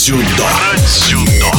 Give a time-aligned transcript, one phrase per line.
[0.00, 0.48] Дзюдо.
[0.78, 1.52] Дзюдо.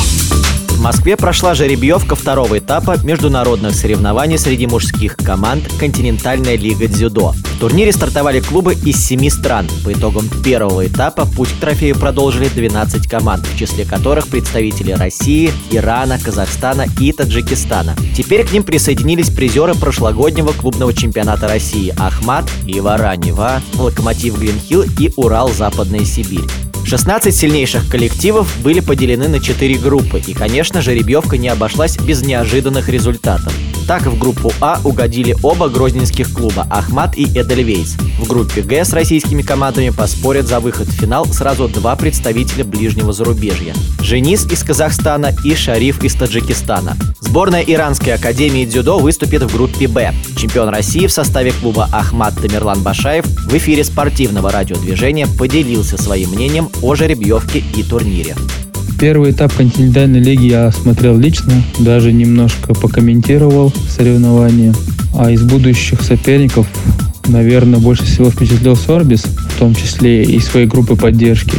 [0.69, 7.33] В Москве прошла жеребьевка второго этапа международных соревнований среди мужских команд «Континентальная лига дзюдо».
[7.33, 9.67] В турнире стартовали клубы из семи стран.
[9.85, 15.53] По итогам первого этапа путь к трофею продолжили 12 команд, в числе которых представители России,
[15.69, 17.95] Ирана, Казахстана и Таджикистана.
[18.17, 25.49] Теперь к ним присоединились призеры прошлогоднего клубного чемпионата России Ахмат, Ивара-Нева, Локомотив Глинхилл и Урал
[25.53, 26.49] Западная Сибирь.
[26.91, 32.89] 16 сильнейших коллективов были поделены на 4 группы, и, конечно, жеребьевка не обошлась без неожиданных
[32.89, 33.53] результатов.
[33.91, 37.97] Так в группу А угодили оба грозненских клуба «Ахмат» и «Эдельвейс».
[38.19, 43.11] В группе Г с российскими командами поспорят за выход в финал сразу два представителя ближнего
[43.11, 46.95] зарубежья– Женис из Казахстана и Шариф из Таджикистана.
[47.19, 50.13] Сборная Иранской академии дзюдо выступит в группе «Б».
[50.37, 56.69] Чемпион России в составе клуба «Ахмат» Тамерлан Башаев в эфире спортивного радиодвижения поделился своим мнением
[56.81, 58.37] о жеребьевке и турнире.
[58.99, 64.73] Первый этап континентальной лиги я смотрел лично, даже немножко покомментировал соревнования.
[65.17, 66.67] А из будущих соперников,
[67.27, 71.57] наверное, больше всего впечатлил Сорбис, в том числе и своей группы поддержки,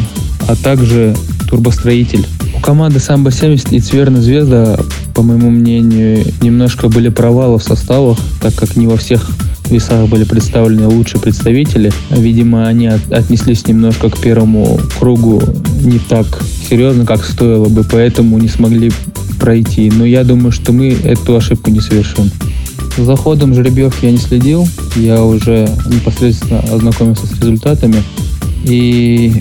[0.49, 1.15] а также
[1.49, 2.27] Турбостроитель.
[2.57, 4.79] У команды Самбо-70 и Цверна Звезда,
[5.15, 9.31] по моему мнению, немножко были провалы в составах, так как не во всех
[9.73, 11.93] весах были представлены лучшие представители.
[12.11, 15.43] Видимо, они отнеслись немножко к первому кругу
[15.83, 18.91] не так серьезно, как стоило бы, поэтому не смогли
[19.39, 19.93] пройти.
[19.95, 22.31] Но я думаю, что мы эту ошибку не совершим.
[22.97, 28.03] За ходом жеребьевки я не следил, я уже непосредственно ознакомился с результатами.
[28.65, 29.35] И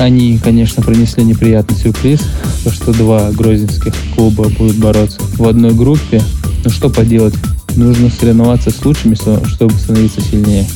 [0.00, 2.22] они, конечно, принесли неприятный сюрприз,
[2.64, 6.20] то что два грозненских клуба будут бороться в одной группе.
[6.64, 7.34] Ну что поделать,
[7.76, 10.66] нужно соревноваться с лучшими, чтобы становиться сильнее.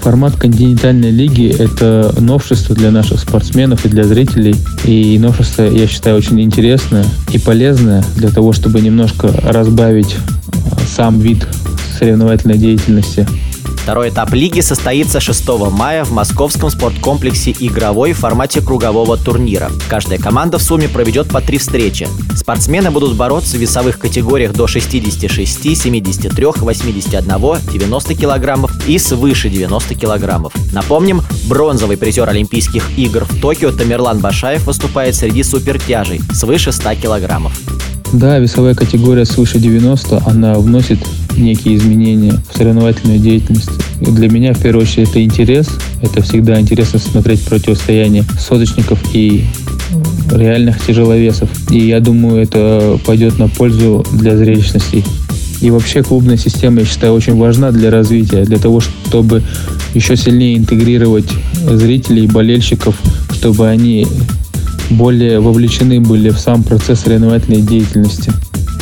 [0.00, 4.54] Формат континентальной лиги– это новшество для наших спортсменов и для зрителей.
[4.84, 10.16] И новшество, я считаю, очень интересное и полезное для того, чтобы немножко разбавить
[10.70, 11.46] а, сам вид
[11.98, 13.26] соревновательной деятельности.
[13.88, 19.70] Второй этап лиги состоится 6 мая в московском спорткомплексе «Игровой» в формате кругового турнира.
[19.88, 22.06] Каждая команда в сумме проведет по три встречи.
[22.36, 29.94] Спортсмены будут бороться в весовых категориях до 66, 73, 81, 90 килограммов и свыше 90
[29.94, 30.52] килограммов.
[30.74, 37.58] Напомним, бронзовый призер Олимпийских игр в Токио Тамерлан Башаев выступает среди супертяжей свыше 100 килограммов.
[38.12, 40.98] Да, весовая категория свыше 90, она вносит
[41.38, 43.70] некие изменения в соревновательную деятельность.
[44.00, 45.68] И для меня, в первую очередь, это интерес.
[46.02, 49.44] Это всегда интересно смотреть противостояние соточников и
[50.32, 51.48] реальных тяжеловесов.
[51.70, 55.04] И я думаю, это пойдет на пользу для зрелищности.
[55.60, 59.42] И вообще клубная система, я считаю, очень важна для развития, для того, чтобы
[59.94, 62.94] еще сильнее интегрировать зрителей болельщиков,
[63.32, 64.06] чтобы они
[64.90, 68.32] более вовлечены были в сам процесс соревновательной деятельности.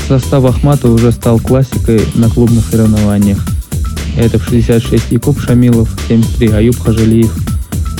[0.07, 3.45] Состав Ахмата уже стал классикой на клубных соревнованиях.
[4.17, 7.35] Это в 66 Якуб Шамилов, 73 Аюб Хажалиев,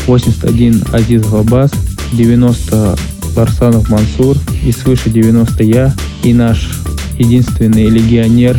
[0.07, 1.73] 81 Азиз Габас,
[2.13, 2.97] 90
[3.35, 6.71] Ларсанов Мансур и свыше 90 я и наш
[7.19, 8.57] единственный легионер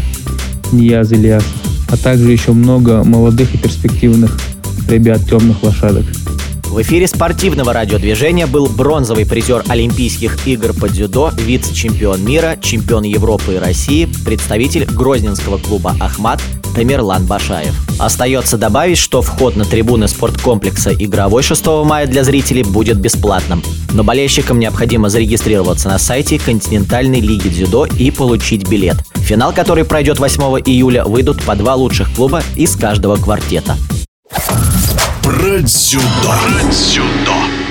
[0.74, 1.54] Нияз Ильясов,
[1.90, 4.38] а также еще много молодых и перспективных
[4.90, 6.06] ребят темных лошадок.
[6.70, 13.56] В эфире спортивного радиодвижения был бронзовый призер Олимпийских игр по дзюдо, вице-чемпион мира, чемпион Европы
[13.56, 16.42] и России, представитель грозненского клуба «Ахмат»
[16.76, 17.74] Тамерлан Башаев.
[18.00, 23.64] Остается добавить, что вход на трибуны спорткомплекса «Игровой» 6 мая для зрителей будет бесплатным.
[23.94, 28.98] Но болельщикам необходимо зарегистрироваться на сайте континентальной лиги дзюдо и получить билет.
[29.16, 33.78] Финал, который пройдет 8 июля, выйдут по два лучших клуба из каждого квартета
[35.28, 37.67] про дзюдо.